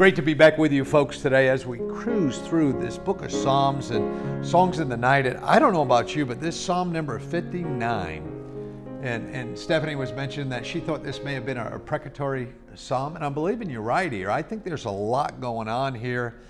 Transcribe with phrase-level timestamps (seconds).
[0.00, 3.30] Great to be back with you folks today as we cruise through this book of
[3.30, 5.26] Psalms and Songs in the Night.
[5.26, 10.10] And I don't know about you, but this Psalm number 59, and, and Stephanie was
[10.12, 13.14] mentioning that she thought this may have been a, a precatory psalm.
[13.14, 14.30] And I'm believing you're right here.
[14.30, 16.40] I think there's a lot going on here.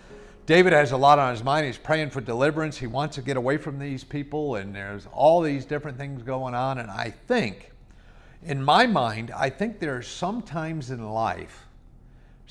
[0.46, 1.66] David has a lot on his mind.
[1.66, 2.78] He's praying for deliverance.
[2.78, 6.55] He wants to get away from these people, and there's all these different things going
[6.55, 6.78] on.
[6.78, 7.72] And I think,
[8.44, 11.66] in my mind, I think there are some times in life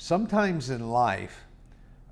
[0.00, 1.44] sometimes in life,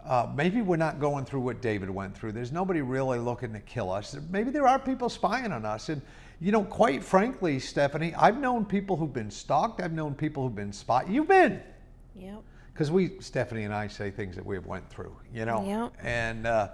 [0.05, 2.33] uh, maybe we're not going through what David went through.
[2.33, 4.15] There's nobody really looking to kill us.
[4.31, 5.89] Maybe there are people spying on us.
[5.89, 6.03] And,
[6.39, 9.81] you know, quite frankly, Stephanie, I've known people who've been stalked.
[9.81, 11.09] I've known people who've been spied.
[11.09, 11.63] You've been.
[12.15, 12.43] Yep.
[12.73, 15.65] Because we, Stephanie and I, say things that we've went through, you know.
[15.65, 15.93] Yep.
[16.05, 16.69] And uh,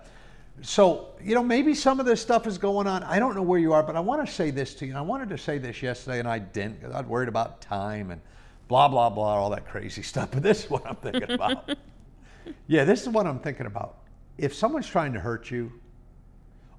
[0.62, 3.05] so, you know, maybe some of this stuff is going on.
[3.05, 4.91] I don't know where you are, but I want to say this to you.
[4.91, 7.61] And I wanted to say this yesterday, and I didn't because I was worried about
[7.61, 8.20] time and–
[8.69, 10.31] blah, blah, blah, all that crazy stuff.
[10.33, 11.77] But this is what I'm thinking about.
[12.67, 13.98] yeah, this is what I'm thinking about.
[14.39, 15.73] If someone's trying to hurt you,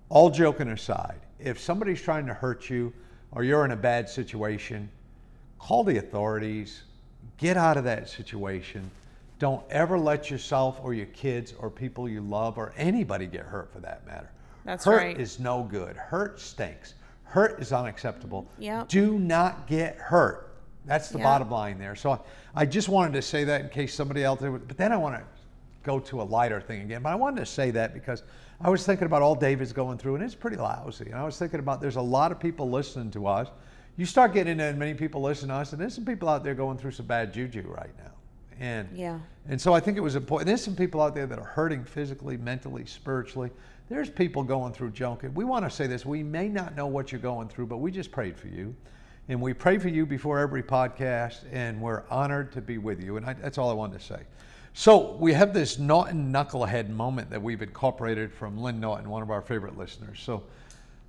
[0.10, 2.94] all joking aside, if somebody's trying to hurt you
[3.32, 4.90] or you're in a bad situation,
[5.60, 6.84] call the authorities,
[7.38, 8.90] get out of that situation.
[9.40, 13.72] Don't ever let yourself or your kids or people you love or anybody get hurt
[13.72, 14.30] for that matter.
[14.64, 15.20] That's hurt right.
[15.20, 15.96] is no good.
[15.96, 16.96] Hurt stinks.
[17.24, 18.48] Hurt is unacceptable.
[18.60, 18.88] Yep.
[18.88, 20.45] Do not get hurt.
[20.86, 21.24] That's the Yeah.
[21.24, 21.96] bottom line there.
[21.96, 22.22] So
[22.56, 25.24] I just wanted to say that in case somebody else, but then I want to
[25.84, 27.02] go to a lighter thing again.
[27.04, 28.24] But I wanted to say that because
[28.62, 31.06] I was thinking about all David's going through, and it's pretty lousy.
[31.06, 33.50] And I was thinking about there's a lot of people listening to us.
[33.98, 36.56] You start getting into many people listen to us, and there's some people out there
[36.56, 38.12] going through some bad juju right now.
[38.60, 39.20] And Yeah.
[39.50, 40.48] and so I think it was important.
[40.48, 43.52] There's some people out there that are hurting physically, mentally, spiritually.
[43.90, 45.24] There's people going through junk.
[45.24, 46.06] And we want to say this.
[46.06, 48.76] We may not know what you're going through, but we just prayed for you.
[49.28, 53.18] And we pray for you before every podcast, and we're honored to be with you.
[53.18, 54.20] And I, that's all I wanted to say.
[54.74, 59.32] So we have this Naughton knucklehead moment that we've incorporated from Lynn Naughton, one of
[59.32, 60.20] our favorite listeners.
[60.20, 60.44] So,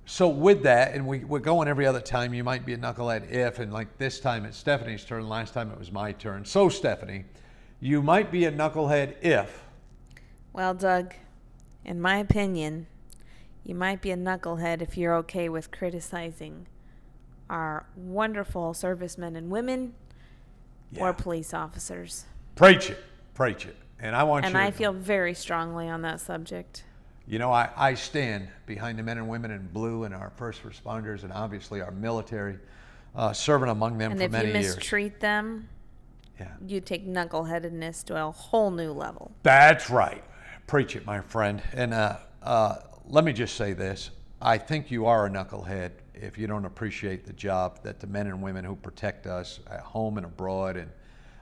[0.07, 2.33] so with that, and we, we're going every other time.
[2.33, 5.29] You might be a knucklehead if, and like this time it's Stephanie's turn.
[5.29, 6.43] Last time it was my turn.
[6.43, 7.25] So Stephanie,
[7.81, 9.63] you might be a knucklehead if.
[10.53, 11.13] Well, Doug,
[11.85, 12.87] in my opinion,
[13.63, 16.67] you might be a knucklehead if you're okay with criticizing
[17.49, 19.93] our wonderful servicemen and women
[20.91, 21.03] Yeah.
[21.03, 22.25] or police officers.
[22.55, 22.99] Preach it,
[23.33, 23.75] preach it.
[23.99, 24.59] And I want And you.
[24.61, 26.83] I to- feel very strongly on that subject.
[27.25, 30.63] You know, I, I stand behind the men and women in blue and our first
[30.63, 32.57] responders and obviously our military,
[33.15, 34.75] uh, serving among them And for if many you years.
[34.77, 35.67] mistreat them,
[36.39, 36.47] Yeah.
[36.65, 39.31] you take knuckleheadedness to a whole new level.
[39.43, 40.23] That's right.
[40.67, 41.61] Preach it, my friend.
[41.73, 42.75] And uh, uh,
[43.07, 45.91] let me just say this I think you are a knucklehead
[46.21, 49.79] if you don't appreciate the job that the men and women who protect us at
[49.81, 50.89] home and abroad and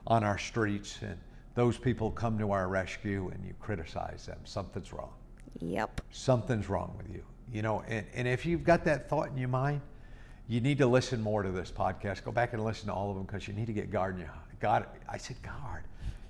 [0.08, 1.18] on our streets and
[1.56, 4.38] those people come to our rescue and you criticize them.
[4.44, 5.14] Something's wrong.
[5.62, 6.02] Yep.
[6.12, 7.24] something's wrong with you.
[7.54, 9.80] You know, and, and if you've got that thought in your mind,
[10.50, 12.24] you need to listen more to this podcast.
[12.26, 14.22] Go back and listen to all of them because you need to get guard in
[14.22, 14.86] your God.
[15.08, 15.84] I said guard.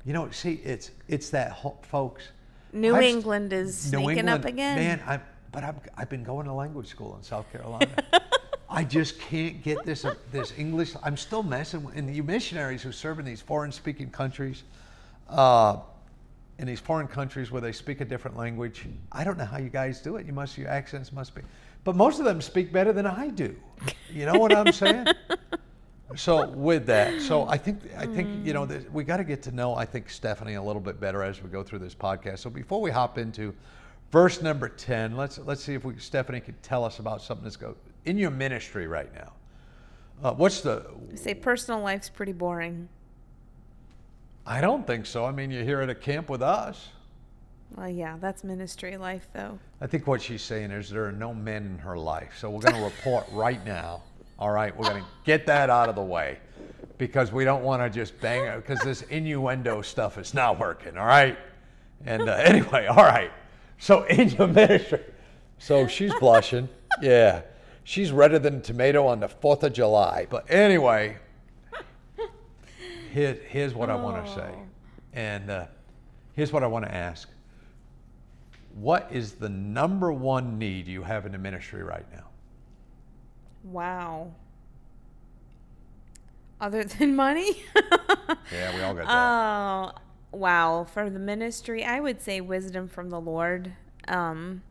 [0.06, 2.30] You know, see, it's it's that ho- folks.
[2.72, 4.78] New I've- England is New sneaking England- up again.
[4.78, 5.20] Man, I
[5.52, 7.88] but I've, I've been going to language school in South Carolina.
[8.76, 10.94] I just can't get this this English.
[11.02, 14.64] I'm still messing with and you missionaries who serve in these foreign speaking countries.
[15.30, 15.78] Uh,
[16.58, 18.86] in these foreign countries where they speak a different language.
[19.12, 20.26] I don't know how you guys do it.
[20.26, 21.42] You must your accents must be,
[21.84, 23.56] but most of them speak better than I do.
[24.10, 25.08] You know what I'm saying?
[26.16, 29.42] so with that, so I think I think you know that we got to get
[29.44, 32.40] to know I think Stephanie a little bit better as we go through this podcast.
[32.40, 33.54] So before we hop into
[34.12, 37.58] verse number ten, let's let's see if we Stephanie could tell us about something that's
[37.58, 39.34] go in your ministry right now.
[40.24, 40.86] Uh, what's the?
[41.12, 42.88] I say personal life's pretty boring.
[44.46, 45.26] I don't think so.
[45.26, 46.90] I mean, you're here at a camp with us.
[47.76, 49.60] Well, yeah, that's ministry life, though.
[49.82, 52.36] I think what she's saying is there are no men in her life.
[52.40, 54.04] So we're going to report right now.
[54.38, 56.38] All right, we're going to get that out of the way
[56.98, 60.98] because we don't want to just bang it because this innuendo stuff is not working.
[60.98, 61.38] All right.
[62.06, 63.32] And uh, anyway, all right.
[63.78, 65.02] So in your ministry,
[65.58, 66.70] so she's blushing.
[67.02, 67.42] Yeah,
[67.86, 70.28] she's redder than a tomato on the Fourth of July.
[70.30, 71.18] But anyway,
[73.14, 74.50] here, here's what I want to say.
[74.54, 74.66] Oh.
[75.14, 75.66] And uh,
[76.34, 77.30] here's what I want to ask.
[78.74, 82.26] What is the number one need you have in the ministry right now?
[83.64, 84.34] Wow.
[86.60, 87.64] Other than money?
[88.52, 89.96] Yeah, we all got that.
[90.34, 90.84] Oh, wow.
[90.92, 93.74] For the ministry, I would say wisdom from the Lord.
[94.08, 94.64] Um,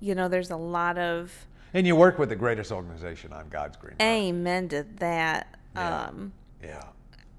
[0.00, 3.76] you know, there's a lot of and you work with the greatest organization on God's
[3.76, 3.94] green.
[3.94, 4.02] earth.
[4.02, 5.58] amen to that.
[5.74, 6.06] Yeah.
[6.06, 6.32] Um,
[6.62, 6.84] Yeah.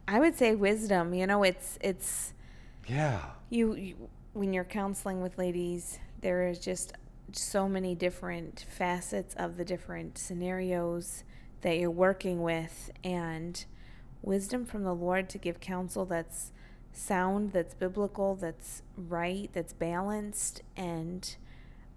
[0.08, 1.14] I would say wisdom.
[1.14, 2.34] You know, it's it's
[2.88, 3.22] Yeah.
[3.50, 6.94] you, you when you're counseling with ladies, there is just
[7.32, 11.24] so many different facets of the different scenarios
[11.62, 13.66] that you're working with, and
[14.22, 16.52] wisdom from the Lord to give counsel that's
[16.94, 21.36] sound, that's biblical, that's right, that's balanced, and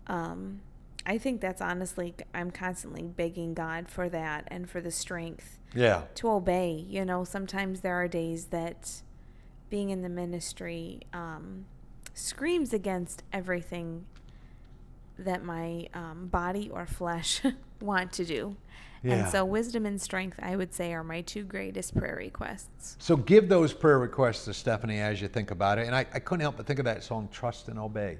[0.06, 0.60] um,
[1.04, 6.02] I think that's honestly, I'm constantly begging God for that and for the strength Yeah.
[6.16, 6.84] to obey.
[6.88, 9.02] You know, sometimes there are days that
[9.70, 11.64] being in the ministry um,
[12.14, 14.04] screams against everything
[15.18, 17.42] that my um, body or flesh
[17.80, 18.56] want to do.
[19.02, 19.14] Yeah.
[19.14, 22.96] And so, wisdom and strength, I would say, are my two greatest prayer requests.
[23.00, 25.86] So give those prayer requests to Stephanie as you think about it.
[25.88, 28.18] And I, I couldn't help but think of that song, Trust and Obey,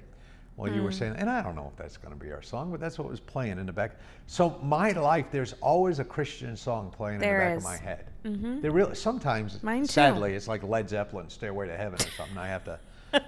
[0.55, 0.93] while you were Mm.
[0.99, 3.09] saying, and I don't know if that's going to be our song, but that's what
[3.09, 3.97] was playing in the back.
[4.27, 7.63] So my life, there's always a Christian song playing There in the back is.
[7.65, 8.05] of my head.
[8.23, 8.61] Mhm.
[8.61, 9.87] There really sometimes, Mine too.
[9.87, 12.37] sadly, it's like Led Zeppelin, Stairway to Heaven or something.
[12.37, 12.79] I have to,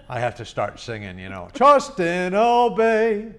[0.07, 3.33] I have to start singing, you know, Trust and Obey.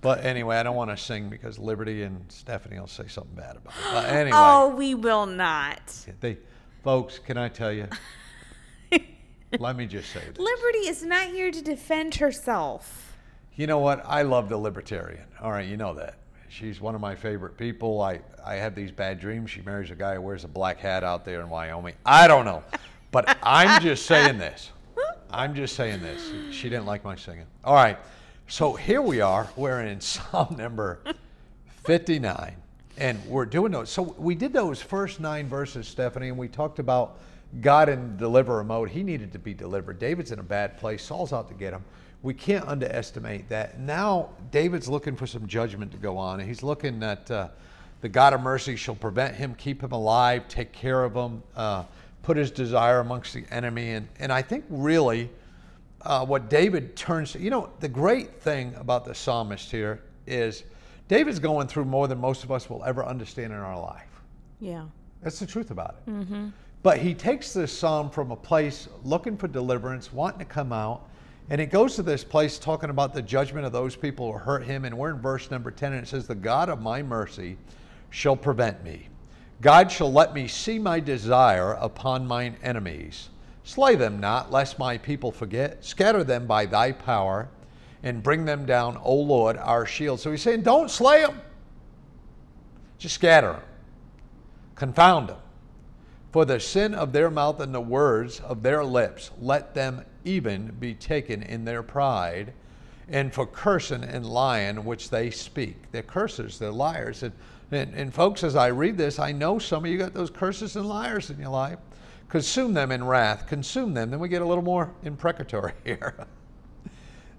[0.00, 3.56] But anyway, I don't want to sing because Liberty and Stephanie will say something bad
[3.56, 3.82] about it.
[3.92, 4.36] But anyway.
[4.38, 5.80] Oh, we will not.
[6.20, 6.36] They,
[6.84, 7.88] folks, can I tell you?
[9.58, 10.38] Let me just say this.
[10.38, 13.16] Liberty is not here to defend herself.
[13.54, 14.04] You know what?
[14.06, 15.24] I love the libertarian.
[15.40, 16.14] All right, you know that.
[16.48, 18.00] She's one of my favorite people.
[18.00, 19.50] I, I have these bad dreams.
[19.50, 21.94] She marries a guy who wears a black hat out there in Wyoming.
[22.06, 22.62] I don't know.
[23.10, 24.70] But I'm just saying this.
[25.30, 26.54] I'm just saying this.
[26.54, 27.46] She didn't like my singing.
[27.64, 27.98] All right.
[28.48, 29.48] So here we are.
[29.56, 31.00] We're in Psalm number
[31.84, 32.54] 59.
[32.96, 33.90] And we're doing those.
[33.90, 37.18] So we did those first nine verses, Stephanie, and we talked about
[37.60, 38.90] God in deliverer mode.
[38.90, 39.98] He needed to be delivered.
[39.98, 41.02] David's in a bad place.
[41.02, 41.84] Saul's out to get him.
[42.22, 43.78] We can't underestimate that.
[43.78, 46.40] Now, David's looking for some judgment to go on.
[46.40, 47.48] And he's looking at uh,
[48.00, 51.84] the God of mercy shall prevent him, keep him alive, take care of him, uh,
[52.22, 53.92] put his desire amongst the enemy.
[53.92, 55.30] And, and I think really
[56.02, 60.64] uh, what David turns to, you know, the great thing about the psalmist here is
[61.08, 64.22] David's going through more than most of us will ever understand in our life.
[64.60, 64.84] Yeah.
[65.22, 66.10] That's the truth about it.
[66.82, 71.08] But he takes this psalm from a place looking for deliverance, wanting to come out,
[71.50, 74.64] and it goes to this place talking about the judgment of those people who hurt
[74.64, 74.84] him.
[74.84, 77.56] And we're in verse number 10, and it says, The God of my mercy
[78.10, 79.08] shall prevent me.
[79.60, 83.30] God shall let me see my desire upon mine enemies.
[83.64, 85.84] Slay them not, lest my people forget.
[85.84, 87.48] Scatter them by thy power,
[88.02, 90.20] and bring them down, O Lord, our shield.
[90.20, 91.40] So he's saying, Don't slay them,
[92.98, 93.62] just scatter them,
[94.74, 95.38] confound them.
[96.30, 100.74] For the sin of their mouth and the words of their lips, let them even
[100.78, 102.52] be taken in their pride,
[103.08, 105.90] and for cursing and lying which they speak.
[105.90, 107.22] They're cursers, they're liars.
[107.22, 107.32] And,
[107.70, 110.76] and, and folks, as I read this, I know some of you got those curses
[110.76, 111.78] and liars in your life.
[112.28, 114.10] Consume them in wrath, consume them.
[114.10, 116.26] Then we get a little more imprecatory here.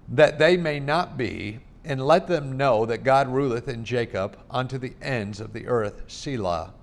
[0.08, 4.78] that they may not be, and let them know that God ruleth in Jacob unto
[4.78, 6.74] the ends of the earth, Selah.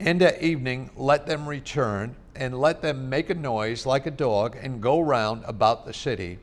[0.00, 4.56] And at evening let them return, and let them make a noise like a dog,
[4.58, 6.38] and go round about the city.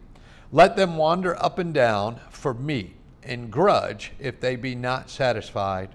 [0.52, 5.90] Let them wander up and down for meat, and grudge if they be not satisfied.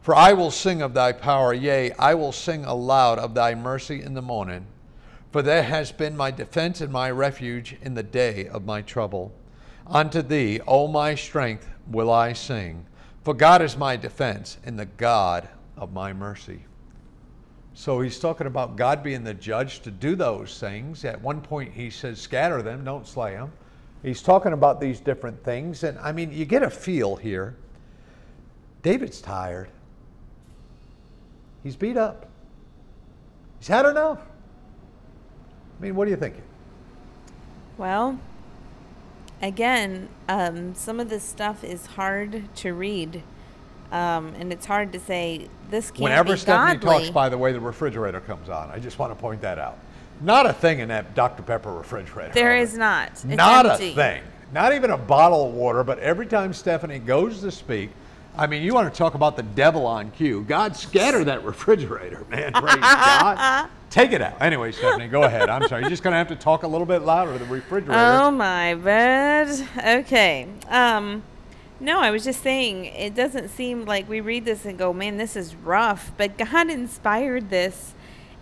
[0.00, 4.00] For I will sing of thy power, yea, I will sing aloud of thy mercy
[4.00, 4.66] in the morning.
[5.32, 9.32] For there has been my defense and my refuge in the day of my trouble.
[9.84, 12.86] Unto thee, O my strength, will I sing.
[13.24, 16.66] For God is my defense and the God of my mercy.
[17.74, 21.04] So he's talking about God being the judge to do those things.
[21.04, 23.52] At one point, he says, scatter them, don't slay them.
[24.02, 25.84] He's talking about these different things.
[25.84, 27.56] And I mean, you get a feel here.
[28.82, 29.68] David's tired,
[31.62, 32.26] he's beat up,
[33.58, 34.20] he's had enough.
[35.78, 36.42] I mean, what are you thinking?
[37.76, 38.18] Well,
[39.42, 43.22] again, um, some of this stuff is hard to read,
[43.92, 46.98] um, and it's hard to say this can't Whenever be Stephanie godly.
[47.04, 48.70] talks, by the way, the refrigerator comes on.
[48.70, 49.78] I just want to point that out.
[50.20, 51.42] Not a thing in that Dr.
[51.42, 52.32] Pepper refrigerator.
[52.34, 53.10] There is not.
[53.12, 53.92] It's Not empty.
[53.92, 54.22] a thing.
[54.52, 57.90] Not even a bottle of water, but every time Stephanie goes to speak,
[58.36, 60.44] I mean, you want to talk about the devil on cue.
[60.46, 62.52] God scatter that refrigerator, man.
[62.54, 63.68] Praise God.
[63.90, 64.40] Take it out.
[64.40, 65.48] Anyway, Stephanie, go ahead.
[65.48, 65.82] I'm sorry.
[65.82, 67.32] You're just going to have to talk a little bit louder.
[67.36, 67.98] Than the refrigerator.
[67.98, 69.48] Oh my bad.
[70.04, 70.48] Okay.
[70.68, 71.22] Um,
[71.80, 75.16] no, I was just saying it doesn't seem like we read this and go, "Man,
[75.16, 77.94] this is rough," but God inspired this,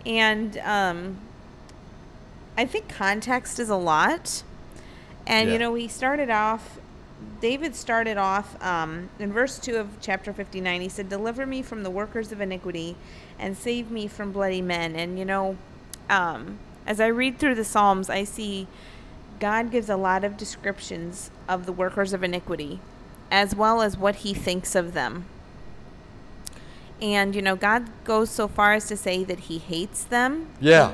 [0.05, 1.17] and um,
[2.57, 4.43] I think context is a lot.
[5.25, 5.53] And Yeah.
[5.53, 6.79] you know, we started off.
[7.41, 10.81] David started off um, in verse two of chapter fifty-nine.
[10.81, 12.95] He said, "Deliver me from the workers of iniquity,
[13.37, 15.57] and save me from bloody men." And you know,
[16.09, 18.67] um, as I read through the Psalms, I see
[19.39, 22.79] God gives a lot of descriptions of the workers of iniquity,
[23.31, 25.25] as well as what he thinks of them.
[27.01, 30.47] And, you know, God goes so far as to say that he hates them.
[30.59, 30.93] Yeah,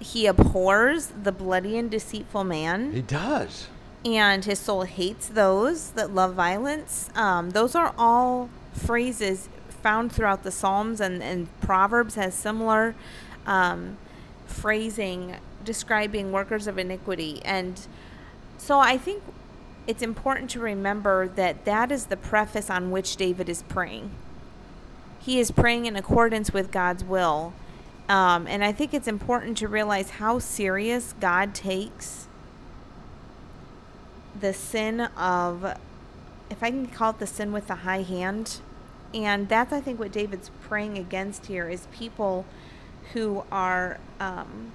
[0.00, 2.92] He abhors the bloody and deceitful man.
[2.92, 3.68] he does.
[4.04, 7.10] And his soul hates those that love violence.
[7.14, 9.48] Um, those are all phrases
[9.82, 12.94] found throughout the Psalms, and, and Proverbs has similar
[13.46, 13.96] um,
[14.46, 17.40] phrasing describing workers of iniquity.
[17.44, 17.80] And
[18.58, 19.22] so I think
[19.86, 24.10] it's important to remember that that is the preface on which David is praying.
[25.20, 27.52] He is praying in accordance with God's will.
[28.08, 32.28] Um, and I think it's important to realize how serious God takes
[34.38, 35.64] the sin of,
[36.50, 38.60] if I can call it the sin with the high hand.
[39.14, 42.44] And that's, I think, what David's praying against here is people
[43.12, 44.72] who are, um,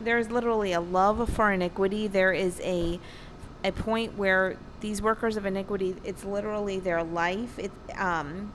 [0.00, 2.06] there is literally a love for iniquity.
[2.06, 3.00] There is a,
[3.64, 7.58] a point where these workers of iniquity, it's literally their life.
[7.58, 8.52] It, um,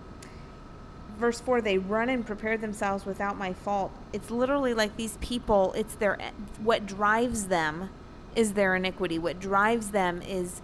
[1.17, 5.73] verse 4 they run and prepare themselves without my fault it's literally like these people
[5.73, 6.17] it's their
[6.63, 7.89] what drives them
[8.37, 10.61] is their iniquity what drives them is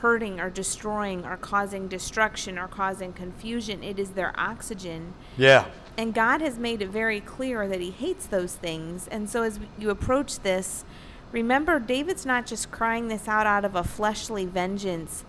[0.00, 5.66] hurting or destroying or causing destruction or causing confusion it is their oxygen Yeah.
[5.98, 9.08] and God has made it very clear that He hates those things.
[9.08, 10.84] And so, as you approach this,
[11.32, 15.24] remember David's not just crying this out out of a fleshly vengeance,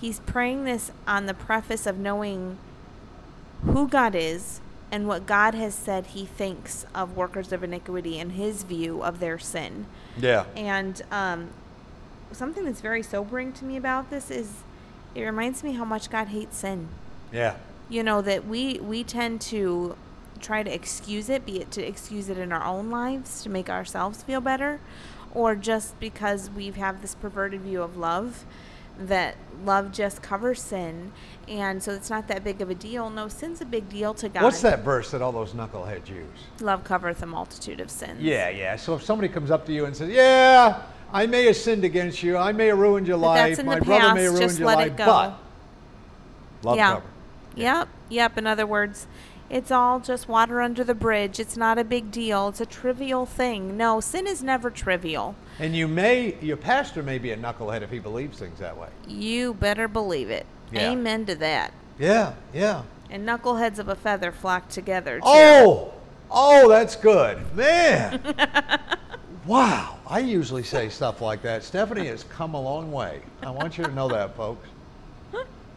[0.00, 2.58] he's praying this on the preface of knowing
[3.64, 8.32] who God is and what God has said He thinks of workers of iniquity and
[8.32, 9.86] His view of their sin.
[10.16, 10.44] Yeah.
[10.56, 11.48] And um,
[12.32, 14.62] something that's very sobering to me about this is
[15.14, 16.88] it reminds me how much God hates sin
[17.32, 17.56] Yeah.
[17.88, 19.96] you know that we we tend to
[20.38, 23.68] try to excuse it be it to excuse it in our own lives to make
[23.70, 24.78] ourselves feel better
[25.34, 28.44] or just because we have this perverted view of love
[28.98, 31.12] that love just covers sin
[31.46, 34.28] and so it's not that big of a deal no sin's a big deal to
[34.28, 36.26] god What's that verse that all those knuckleheads use?
[36.60, 38.74] love covereth a multitude of sins Yeah, yeah.
[38.76, 40.82] So if somebody comes up to you and says, "Yeah,
[41.12, 42.36] I may have sinned against you.
[42.36, 43.64] I may have ruined your But life.
[43.64, 45.38] My the brother may have ruined just your let life, it go." but
[46.64, 47.06] love yeah cover."
[47.54, 49.06] yep yep in other words
[49.50, 53.24] it's all just water under the bridge it's not a big deal it's a trivial
[53.26, 57.82] thing no sin is never trivial And you may, your pastor may be a knucklehead
[57.82, 58.88] if he believes things that way.
[59.08, 60.46] You better believe it.
[60.70, 60.92] Yeah.
[60.92, 61.72] Amen to that.
[61.98, 62.82] Yeah, yeah.
[63.10, 65.16] And knuckleheads of a feather flock together.
[65.18, 65.24] Too.
[65.26, 65.94] Oh,
[66.30, 68.20] oh, that's good, man.
[69.46, 71.64] wow, I usually say stuff like that.
[71.64, 73.20] Stephanie has come a long way.
[73.42, 74.68] I want you to know that, folks.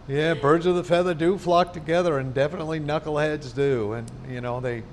[0.07, 4.59] Yeah, birds of the feather do flock together, and definitely knuckleheads do, and you know
[4.59, 4.83] they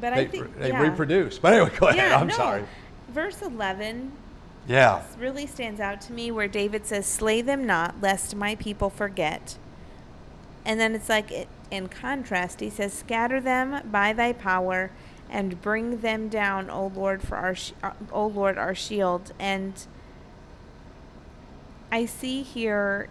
[0.00, 0.82] but they, I think they yeah.
[0.82, 1.38] reproduce.
[1.38, 2.10] But anyway, go ahead.
[2.10, 2.34] Yeah, I'm no.
[2.34, 2.64] sorry.
[3.08, 4.12] Verse 11
[4.66, 8.88] Yeah, really stands out to me where David says, Slay them not, lest my people
[8.88, 9.58] forget.
[10.64, 14.90] And then it's like, it, in contrast, he says, Scatter them by thy power
[15.28, 19.32] and bring them down, O Lord, for our, sh- uh, O Lord, our shield.
[19.38, 19.74] And
[21.92, 23.08] I see here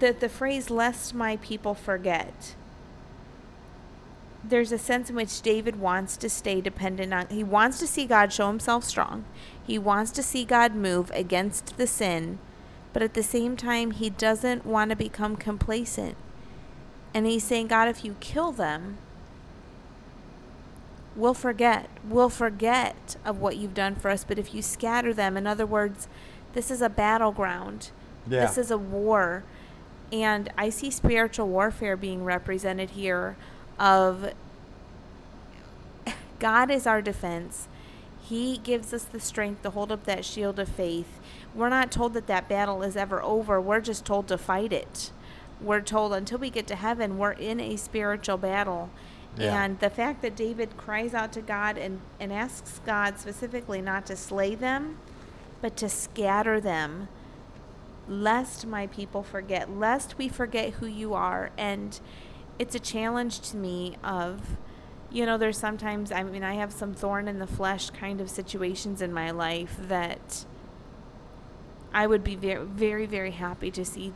[0.00, 2.54] that the phrase, lest my people forget,
[4.42, 8.04] there's a sense in which David wants to stay dependent on, he wants to see
[8.06, 9.24] God show himself strong.
[9.66, 12.38] He wants to see God move against the sin,
[12.92, 16.16] but at the same time, he doesn't want to become complacent.
[17.14, 18.98] And he's saying, God, if you kill them,
[21.16, 21.88] we'll forget.
[22.08, 24.24] We'll forget of what you've done for us.
[24.24, 26.08] But if you scatter them, in other words,
[26.52, 27.90] this is a battleground.
[28.28, 28.46] Yeah.
[28.46, 29.44] This is a war.
[30.14, 33.34] And I see spiritual warfare being represented here
[33.80, 34.32] of
[36.38, 37.66] God is our defense.
[38.22, 41.18] He gives us the strength to hold up that shield of faith.
[41.52, 43.60] We're not told that that battle is ever over.
[43.60, 45.10] We're just told to fight it.
[45.60, 48.90] We're told until we get to heaven, we're in a spiritual battle.
[49.36, 49.64] Yeah.
[49.64, 54.06] And the fact that David cries out to God and, and asks God specifically not
[54.06, 54.96] to slay them,
[55.60, 57.08] but to scatter them,
[58.08, 61.50] lest my people forget, lest we forget who you are.
[61.56, 61.98] And
[62.58, 64.56] it's a challenge to me of
[65.10, 68.28] you know, there's sometimes, I mean, I have some thorn in the flesh kind of
[68.28, 70.44] situations in my life that
[71.92, 74.12] I would be very, very, very happy to see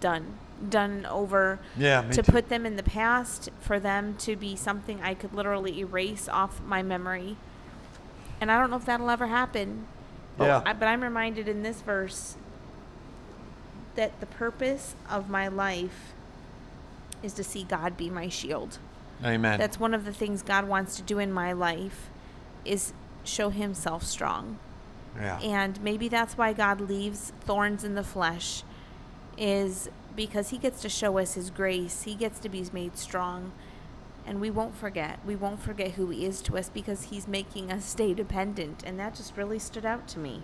[0.00, 0.38] done.
[0.68, 2.30] Done over Yeah, to too.
[2.30, 6.60] put them in the past, for them to be something I could literally erase off
[6.62, 7.38] my memory.
[8.38, 9.86] And I don't know if that'll ever happen.
[10.36, 10.62] But, Yeah.
[10.66, 12.36] I, but I'm reminded in this verse
[13.96, 16.14] that the purpose of my life
[17.22, 18.78] is to see God be my shield.
[19.24, 19.58] Amen.
[19.58, 22.10] That's one of the things God wants to do in my life
[22.64, 22.92] is
[23.24, 24.58] show himself strong.
[25.16, 25.38] yeah.
[25.40, 28.62] And maybe that's why God leaves thorns in the flesh
[29.38, 32.02] is because he gets to show us his grace.
[32.02, 33.52] He gets to be made strong.
[34.26, 35.18] And we won't forget.
[35.26, 38.82] We won't forget who he is to us because he's making us stay dependent.
[38.84, 40.42] And that just really stood out to me.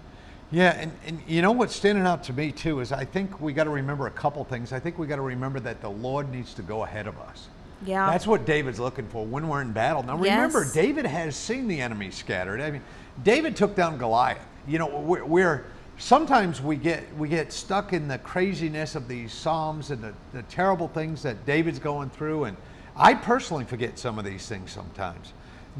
[0.52, 3.52] Yeah, and, and you know what's standing out to me too is I think we
[3.52, 4.72] got to remember a couple things.
[4.72, 7.48] I think we got to remember that the Lord needs to go ahead of us.
[7.84, 8.10] Yeah.
[8.10, 10.02] That's what David's looking for when we're in battle.
[10.02, 10.72] Now remember, Yes.
[10.72, 12.60] David has seen the enemy scattered.
[12.60, 12.82] I mean,
[13.22, 14.44] David took down Goliath.
[14.66, 15.64] You know, we're, we're
[15.96, 20.42] sometimes we get we get stuck in the craziness of these psalms and the, the
[20.44, 22.56] terrible things that David's going through, and
[22.96, 25.32] I personally forget some of these things sometimes.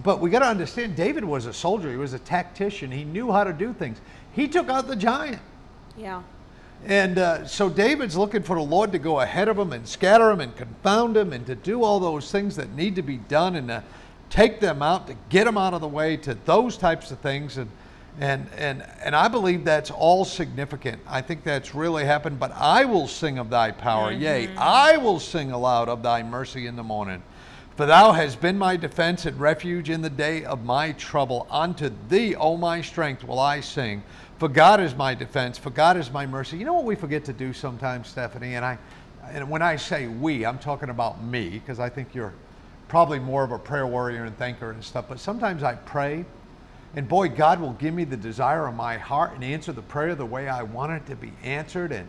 [0.02, 1.90] But we got to understand, David was a soldier.
[1.90, 2.90] He was a tactician.
[2.90, 3.98] He knew how to do things.
[4.32, 5.42] He took out the giant.
[5.96, 6.22] Yeah.
[6.86, 10.30] And uh, so David's looking for the Lord to go ahead of him and scatter
[10.30, 13.56] him and confound him and to do all those things that need to be done
[13.56, 13.82] and to
[14.30, 17.58] take them out, to get them out of the way, to those types of things.
[17.58, 17.70] And,
[18.18, 21.02] and, and, and I believe that's all significant.
[21.06, 22.38] I think that's really happened.
[22.38, 24.10] But I will sing of thy power.
[24.10, 27.22] Yea, I will sing aloud of thy mercy in the morning.
[27.80, 31.46] For thou hast been my defense and refuge in the day of my trouble.
[31.48, 34.02] Unto thee, O my strength, will I sing.
[34.36, 36.58] For God is my defense, for God is my mercy.
[36.58, 38.56] You know what we forget to do sometimes, Stephanie?
[38.56, 38.76] And I
[39.28, 42.34] and when I say we, I'm talking about me, because I think you're
[42.88, 45.06] probably more of a prayer warrior and thinker and stuff.
[45.08, 46.26] But sometimes I pray,
[46.96, 50.14] and boy, God will give me the desire of my heart and answer the prayer
[50.14, 52.06] the way I want it to be answered and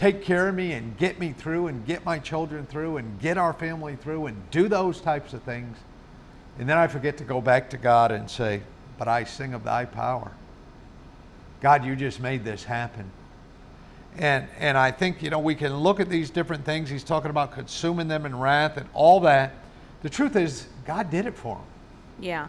[0.00, 3.36] take care of me and get me through and get my children through and get
[3.36, 5.76] our family through and do those types of things.
[6.58, 8.62] And then I forget to go back to God and say,
[8.96, 10.32] But I sing of thy power.
[11.60, 13.10] God, you just made this happen.
[14.16, 16.88] And, and I think, you know, we can look at these different things.
[16.88, 19.52] He's talking about consuming them in wrath and all that.
[20.00, 21.64] The truth is, God did it for him.
[22.20, 22.48] Yeah.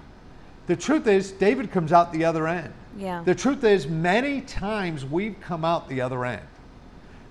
[0.68, 2.74] The truth is, David comes out the other end.
[2.98, 3.24] Yeah.
[3.24, 6.42] The truth is, many times we've come out the other end.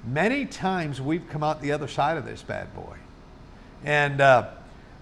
[0.05, 2.97] Many times we've come out the other side of this bad boy.
[3.85, 4.49] And uh,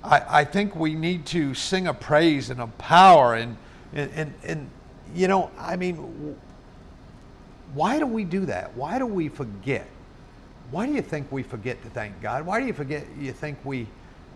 [0.03, 3.35] I, I think we need to sing a praise and a power.
[3.35, 3.57] And,
[3.93, 4.71] and, and, and
[5.15, 6.37] you know, I mean,
[7.75, 8.75] why do we do that?
[8.77, 9.87] Why do we forget?
[10.71, 12.45] Why do you think we forget to thank God?
[12.45, 13.05] Why do you forget?
[13.19, 13.87] You think we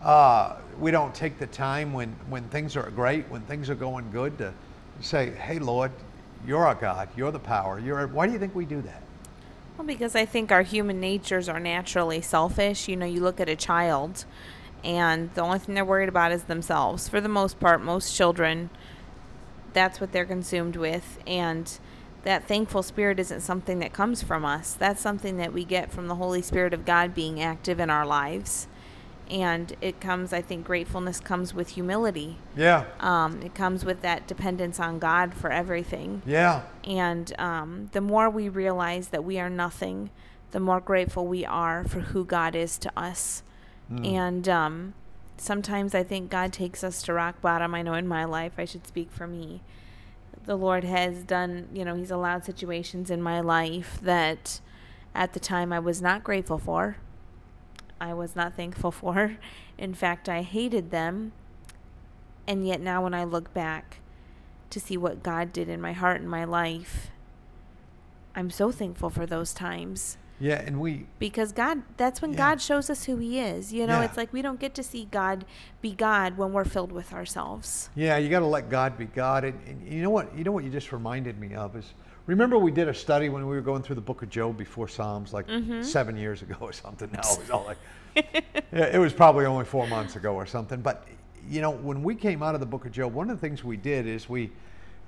[0.01, 4.09] uh, we don't take the time when when things are great, when things are going
[4.11, 4.53] good, to
[5.01, 5.91] say, "Hey, Lord,
[6.45, 7.07] you're our God.
[7.15, 7.79] You're the power.
[7.79, 9.03] You're." our-" Why do you think we do that?
[9.77, 12.87] Well, because I think our human natures are naturally selfish.
[12.87, 14.25] You know, you look at a child,
[14.83, 17.09] and the only thing they're worried about is themselves.
[17.09, 18.69] For the most part, most children,
[19.73, 21.17] that's what they're consumed with.
[21.25, 21.71] And
[22.23, 26.07] that thankful spirit isn't something that comes from us, that's something that we get from
[26.07, 28.67] the Holy Spirit of God being active in our lives.
[29.29, 32.37] And it comes, I think, gratefulness comes with humility.
[32.55, 32.85] Yeah.
[32.99, 36.21] Um, it comes with that dependence on God for everything.
[36.25, 36.63] Yeah.
[36.83, 40.09] And um, the more we realize that we are nothing,
[40.51, 43.43] the more grateful we are for who God is to us.
[44.03, 44.93] And um,
[45.37, 47.75] sometimes I think God takes us to rock bottom.
[47.75, 49.61] I know in my life, I should speak for me.
[50.45, 54.61] The Lord has done, you know, He's allowed situations in my life that
[55.13, 56.97] at the time I was not grateful for.
[58.01, 59.37] I was not thankful for.
[59.77, 61.31] In fact, I hated them.
[62.47, 63.99] And yet now when I look back,
[64.69, 67.11] to see what God did in my heart and my life.
[68.35, 70.55] I'm so thankful for those times Yeah.
[70.59, 71.05] And we.
[71.19, 72.37] because God that's when Yeah.
[72.37, 73.71] God shows us who he is.
[73.71, 74.05] You know, Yeah.
[74.05, 75.45] it's like we don't get to see God
[75.79, 77.91] be God when we're filled with ourselves.
[77.93, 79.43] Yeah, you got to let God be God.
[79.43, 80.35] And, and you know what?
[80.35, 81.93] You know what you just reminded me of is
[82.25, 84.87] remember we did a study when we were going through the book of Job before
[84.87, 85.81] Psalms like mm-hmm.
[85.81, 87.09] seven years ago or something.
[87.11, 87.77] Now it was all like
[88.71, 90.81] it was probably only four months ago or something.
[90.81, 91.07] But
[91.49, 93.63] you know, when we came out of the book of Job, one of the things
[93.63, 94.51] we did is we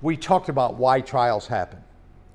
[0.02, 1.82] we talked about why trials happen.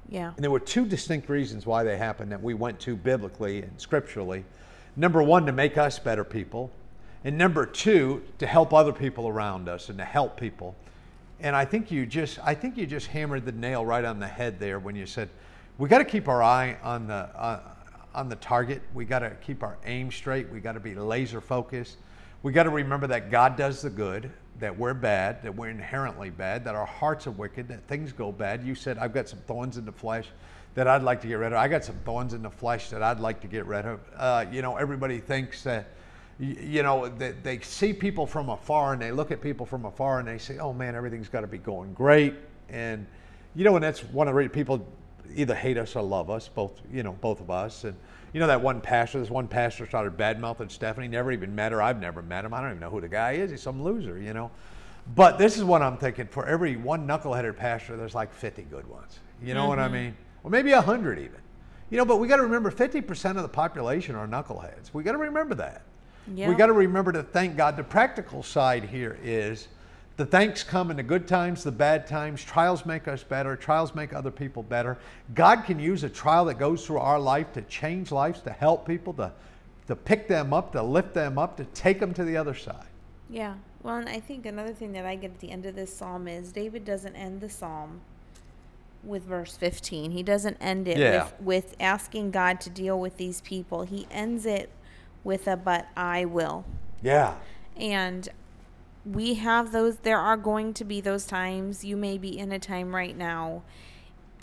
[0.09, 0.33] Yeah.
[0.35, 3.79] And there were two distinct reasons why they happen that we went to biblically and
[3.79, 4.43] scripturally.
[4.95, 6.71] Number one, to make us better people.
[7.23, 10.75] And number two, to help other people around us and to help people.
[11.41, 14.27] And I think you just I think you just hammered the nail right on the
[14.27, 15.29] head there when you said
[15.77, 17.59] we got to keep our eye on the uh,
[18.13, 18.81] on the target.
[18.93, 20.49] We got to keep our aim straight.
[20.49, 21.97] We got to be laser focused.
[22.43, 24.31] We got to remember that God does the good.
[24.61, 28.31] that we're bad, that we're inherently bad, that our hearts are wicked, that things go
[28.31, 28.63] bad.
[28.63, 30.27] You said, I've got some thorns in the flesh
[30.75, 31.57] that I'd like to get rid of.
[31.57, 33.99] I got some thorns in the flesh that I'd like to get rid of.
[34.15, 35.87] Uh, you know, everybody thinks that,
[36.41, 40.19] you know, that they see people from afar and they look at people from afar
[40.19, 42.33] and they say, oh man, everything's got to be going great.
[42.69, 43.05] And,
[43.55, 44.85] you know, and that's one of the people
[45.35, 47.83] either hate us or love us, both, you know, both of us.
[47.83, 47.95] And,
[48.33, 51.71] you know, that one pastor, this one pastor started bad mouthing Stephanie, never even met
[51.71, 51.81] her.
[51.81, 52.55] I've never met him.
[52.55, 53.51] I don't even know who the guy is.
[53.51, 54.49] He's some loser, you know.
[55.15, 56.27] But this is what I'm thinking.
[56.27, 59.19] For every one knuckleheaded pastor, there's like 50 good ones.
[59.43, 59.69] You know mm-hmm.
[59.69, 59.93] what I mm-hmm.
[59.93, 60.17] mean?
[60.43, 61.35] Or maybe 100 even.
[61.91, 64.93] You know, but we got to remember 50% of the population are knuckleheads.
[64.93, 65.83] We got to remember that.
[66.35, 66.49] Yep.
[66.49, 67.77] We got to remember to thank God.
[67.77, 69.67] The practical side here is
[70.17, 72.43] the thanks come in the good times, the bad times.
[72.43, 73.55] Trials make us better.
[73.55, 74.97] Trials make other people better.
[75.33, 78.85] God can use a trial that goes through our life to change lives, to help
[78.85, 79.31] people, to,
[79.87, 82.85] to pick them up, to lift them up, to take them to the other side.
[83.29, 83.55] Yeah.
[83.81, 86.27] Well, and I think another thing that I get at the end of this psalm
[86.27, 88.01] is David doesn't end the psalm
[89.03, 90.11] with verse 15.
[90.11, 91.23] He doesn't end it yeah.
[91.23, 93.83] with, with asking God to deal with these people.
[93.83, 94.69] He ends it
[95.23, 96.65] with a but I will.
[97.01, 97.35] Yeah.
[97.75, 98.29] And
[99.05, 102.59] we have those there are going to be those times you may be in a
[102.59, 103.63] time right now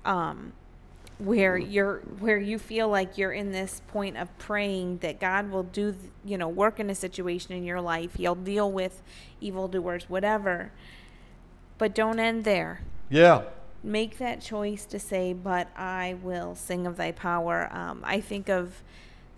[0.04, 0.52] um
[1.18, 5.64] where you're where you feel like you're in this point of praying that God will
[5.64, 8.14] do you know work in a situation in your life.
[8.14, 9.02] He'll deal with
[9.40, 10.70] evildoers whatever.
[11.76, 12.82] But don't end there.
[13.10, 13.42] Yeah.
[13.82, 17.68] Make that choice to say but I will sing of thy power.
[17.72, 18.82] Um, I think of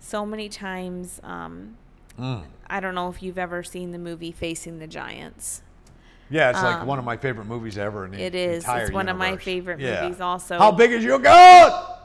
[0.01, 1.77] so many times um,
[2.21, 2.43] Mm.
[2.67, 5.63] I don't know if you've ever seen the movie Facing the Giants.
[6.29, 8.05] Yeah, it's like one of um, my favorite movies ever.
[8.05, 8.63] In the it is.
[8.65, 9.11] It's one universe.
[9.11, 10.03] of my favorite yeah.
[10.03, 10.21] movies.
[10.21, 11.97] Also, how big is your goat?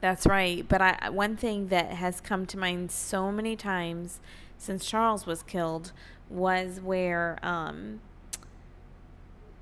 [0.00, 0.66] That's right.
[0.66, 4.20] But I, one thing that has come to mind so many times
[4.56, 5.92] since Charles was killed
[6.30, 8.00] was where um,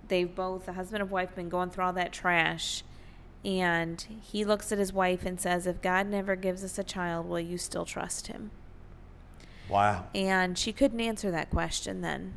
[0.07, 2.85] they've both, the husband and wife, been going through all that trash.
[3.45, 7.27] And he looks at his wife and says, If God never gives us a child,
[7.27, 8.51] will you still trust him?
[9.69, 10.07] Wow.
[10.15, 12.35] And she couldn't answer that question then.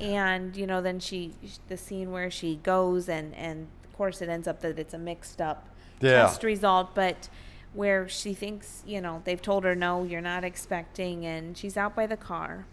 [0.00, 1.32] And, you know, then she,
[1.68, 4.98] the scene where she goes and, and of course it ends up that it's a
[4.98, 5.68] mixed up
[6.00, 6.26] yeah.
[6.26, 7.30] test result, but
[7.72, 11.94] where she thinks, you know, they've told her, no, you're not expecting, and she's out
[11.96, 12.66] by the car.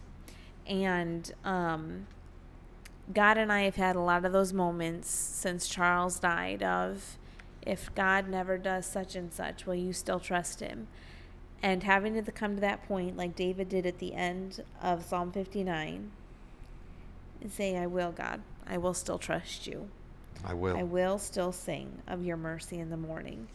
[0.65, 2.07] And, um,
[3.13, 7.17] God and I have had a lot of those moments since Charles died of
[7.65, 10.87] if God never does such and such, will you still trust him?
[11.63, 15.31] and having to come to that point like David did at the end of Psalm
[15.31, 16.11] 59
[17.41, 18.41] and say, I will, God.
[18.67, 19.89] I will still trust you.
[20.43, 20.77] I will.
[20.77, 23.47] I will still sing of your mercy in the morning.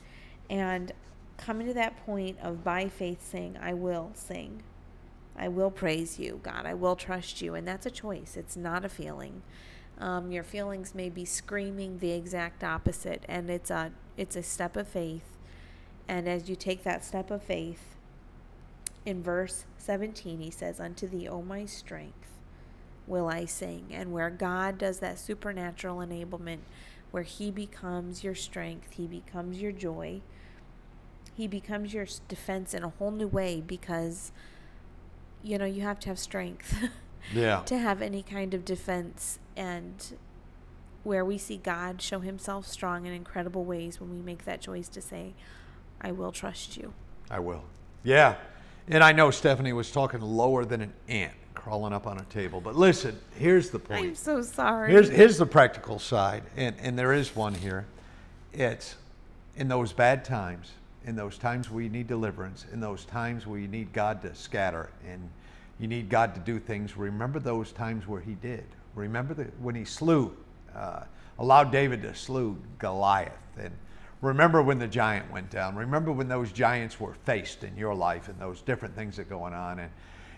[0.49, 0.91] And
[1.37, 4.63] coming to that point of by faith saying, I will sing.
[5.37, 6.65] I will praise you, God.
[6.65, 7.55] I will trust you.
[7.55, 9.43] And that's a choice, it's not a feeling.
[9.99, 14.77] Um, your feelings may be screaming the exact opposite, and it's a it's a step
[14.77, 15.37] of faith.
[16.07, 17.97] And as you take that step of faith,
[19.05, 22.29] in verse 17, he says, Unto thee, O my strength,
[23.07, 23.87] will I sing.
[23.91, 26.59] And where God does that supernatural enablement,
[27.11, 30.21] where he becomes your strength, he becomes your joy,
[31.35, 34.33] he becomes your defense in a whole new way because,
[35.43, 36.75] you know, you have to have strength
[37.33, 37.63] yeah.
[37.67, 39.39] to have any kind of defense.
[39.57, 40.17] And
[41.05, 44.89] where we see God show himself strong in incredible ways when we make that choice
[44.89, 45.35] to say,
[46.01, 46.93] I will trust you.
[47.31, 47.65] I will.
[48.03, 48.37] Yeah.
[48.89, 52.61] And I know Stephanie was talking lower than an ant crawling up on a table.
[52.61, 54.07] But listen, here's the point.
[54.07, 54.91] I'm so sorry.
[54.91, 57.85] Here's, here's the practical side, and, and there is one here.
[58.53, 58.97] It's
[59.57, 60.73] in those bad times,
[61.05, 65.29] in those times we need deliverance, in those times we need God to scatter and
[65.79, 68.65] you need God to do things, remember those times where He did.
[68.95, 70.37] Remember the, when He slew,
[70.75, 71.03] uh,
[71.39, 73.33] allowed David to slew Goliath.
[73.59, 73.73] And
[74.21, 75.77] Remember when the giant went down.
[75.77, 79.31] Remember when those giants were faced in your life and those different things that are
[79.31, 79.79] going on.
[79.79, 79.91] And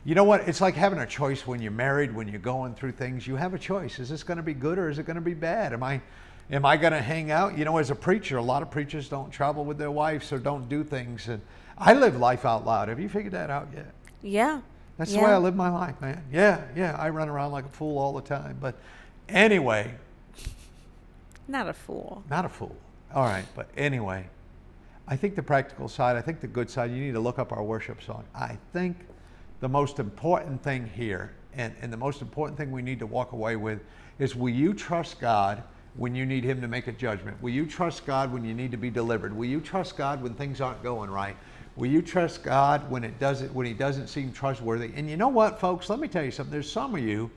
[0.04, 0.46] you know what?
[0.46, 3.26] It's like having a choice when you're married, when you're going through things.
[3.26, 3.98] You have a choice.
[3.98, 5.72] Is this going to be good or is it going to be bad?
[5.72, 6.02] Am I,
[6.50, 7.56] am I going to hang out?
[7.56, 10.38] You know, as a preacher, a lot of preachers don't travel with their wives or
[10.38, 11.28] don't do things.
[11.28, 11.40] And
[11.78, 12.88] I live life out loud.
[12.88, 13.90] Have you figured that out yet?
[14.20, 14.60] Yeah.
[15.00, 15.20] That's yeah.
[15.20, 16.22] the way I live my life, man.
[16.30, 16.94] Yeah, yeah.
[16.98, 18.58] I run around like a fool all the time.
[18.60, 18.74] But
[19.30, 19.94] anyway.
[21.48, 22.22] Not a fool.
[22.28, 22.76] Not a fool.
[23.14, 24.28] All right, but anyway,
[25.08, 27.50] I think the practical side, I think the good side, you need to look up
[27.50, 28.24] our worship song.
[28.34, 28.98] I think
[29.60, 33.32] the most important thing here, and, and the most important thing we need to walk
[33.32, 33.80] away with,
[34.18, 35.62] is will you trust God
[35.94, 37.42] when you need Him to make a judgment?
[37.42, 39.34] Will you trust God when you need to be delivered?
[39.34, 41.36] Will you trust God when things aren't going right?
[41.80, 44.90] Will you trust God when it doesn't when He doesn't seem trustworthy?
[44.94, 45.88] And you know what, folks?
[45.88, 46.52] Let me tell you something.
[46.52, 47.30] There's some of you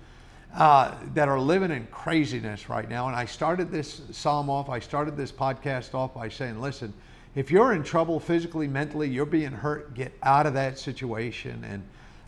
[0.53, 3.07] uh, that are living in craziness right now.
[3.07, 6.93] And I started this psalm off, I started this podcast off by saying, listen,
[7.35, 11.63] if you're in trouble physically, mentally, you're being hurt, get out of that situation.
[11.63, 11.81] And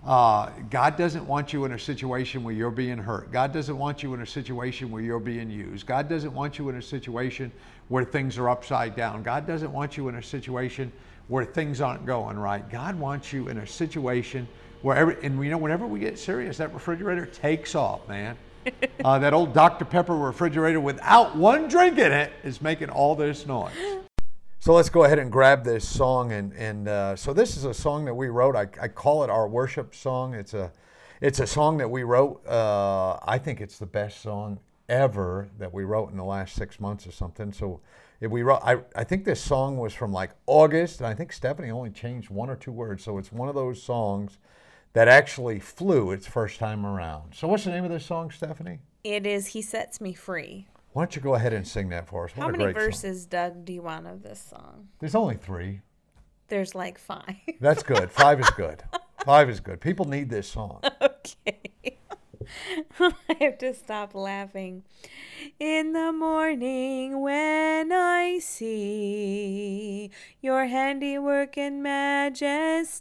[0.05, 3.29] uh, God doesn't want you in a situation where you're being hurt.
[3.29, 5.85] God doesn't want you in a situation where you're being used.
[5.85, 7.51] God doesn't want you in a situation
[7.89, 9.21] where things are upside down.
[9.21, 10.93] God doesn't want you in a situation
[11.27, 12.69] where things aren't going right.
[12.69, 14.47] God wants you in a situation
[14.81, 18.37] where every, and you know, whenever we get serious, that refrigerator takes off, man.
[19.05, 19.85] uh, that old Dr.
[19.85, 23.73] Pepper refrigerator without one drink in it is making all this noise.
[24.59, 26.31] So let's go ahead and grab this song.
[26.31, 28.55] And, and uh, so this is a song that we wrote.
[28.55, 30.33] I, I, call it our worship song.
[30.33, 30.71] It's a,
[31.21, 32.45] it's a song that we wrote.
[32.47, 34.59] Uh, I think it's the best song
[34.89, 37.53] ever that we wrote in the last six months or something.
[37.53, 37.79] So
[38.25, 41.31] if we wrote, I, I think this song was from like August, and I think
[41.31, 43.03] Stephanie only changed one or two words.
[43.03, 44.39] So it's one of those songs
[44.93, 47.35] that actually flew its first time around.
[47.35, 48.79] So what's the name of this song, Stephanie?
[49.03, 50.67] It is He Sets Me Free.
[50.93, 52.35] Why don't you go ahead and sing that for us?
[52.35, 53.29] What How many verses, song.
[53.29, 54.87] Doug, do you want of this song?
[54.99, 55.81] There's only three.
[56.47, 57.35] There's like five.
[57.59, 58.09] That's good.
[58.09, 58.83] Five is good.
[59.23, 59.81] Five is good.
[59.81, 60.81] People need this song.
[61.01, 61.97] Okay.
[62.99, 64.83] I have to stop laughing.
[65.59, 70.09] In the morning, when I see
[70.41, 72.93] your handiwork and majesty,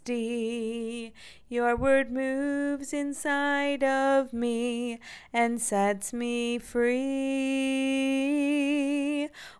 [1.49, 4.99] your word moves inside of me
[5.33, 6.95] and sets me free.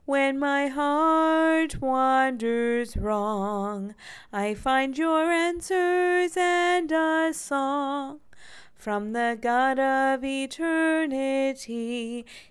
[0.05, 3.95] When my heart wanders wrong,
[4.31, 8.19] I find your answers and a song.
[8.75, 11.65] From the God of eternity,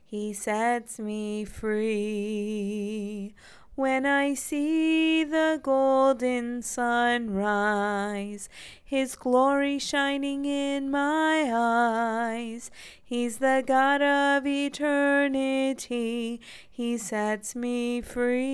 [0.05, 3.35] He sets me free.
[3.77, 8.49] When I see the golden sun rise,
[8.85, 12.71] His glory shining in my eyes,
[13.05, 18.45] He's the God of eternity, He sets me free.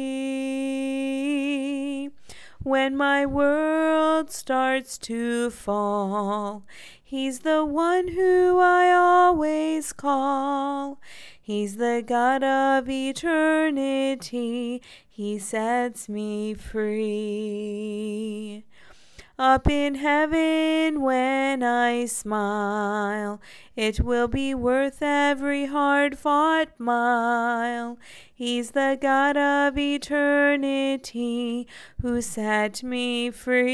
[2.62, 6.64] When my world starts to fall,
[7.02, 11.00] He's the one who I always call.
[11.40, 14.80] He's the God of eternity.
[15.08, 17.86] He sets me free.
[19.40, 23.40] Up in heaven, when I smile,
[23.74, 27.96] it will be worth every hard fought mile.
[28.30, 31.66] He's the God of eternity
[32.02, 33.70] who set me free.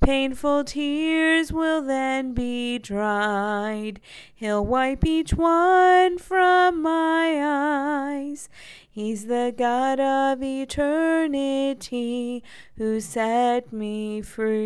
[0.00, 4.00] Painful tears will then be dried.
[4.32, 8.48] He'll wipe each one from my eyes.
[8.90, 12.42] He's the God of eternity
[12.76, 14.58] who set me free.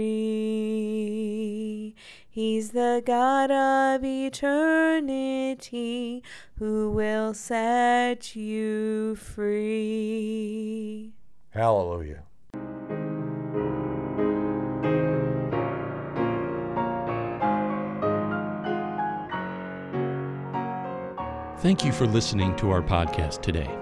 [2.29, 5.43] He's the God of eternity
[6.59, 11.13] who will set you free.
[11.51, 12.23] Hallelujah.
[21.59, 23.82] Thank you for listening to our podcast today.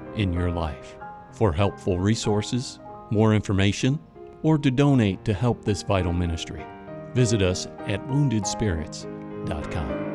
[0.15, 0.97] in your life.
[1.31, 3.97] For helpful resources, more information,
[4.43, 6.65] or to donate to help this vital ministry,
[7.13, 10.10] visit us at woundedspirits.com.